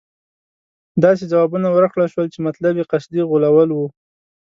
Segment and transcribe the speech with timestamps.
[1.03, 3.87] داسې ځوابونه ورکړل شول چې مطلب یې قصدي غولول وو.